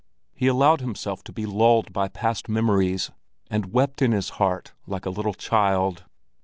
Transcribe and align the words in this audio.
He 0.33 0.47
allowed 0.47 0.81
himself 0.81 1.23
to 1.25 1.31
be 1.31 1.45
lulled 1.45 1.93
by 1.93 2.07
past 2.07 2.49
memories, 2.49 3.11
and 3.51 3.71
wept 3.71 4.01
in 4.01 4.13
his 4.13 4.29
heart 4.41 4.73
like 4.87 5.05
a 5.05 5.11
little 5.11 5.35
child. 5.35 6.05